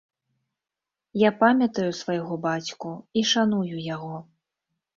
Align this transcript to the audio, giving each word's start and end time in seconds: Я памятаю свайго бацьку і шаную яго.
Я 1.27 1.31
памятаю 1.41 1.85
свайго 2.01 2.33
бацьку 2.47 2.91
і 3.21 3.25
шаную 3.35 3.79
яго. 3.95 4.15